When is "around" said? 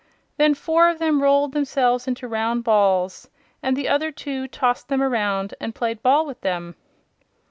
5.03-5.53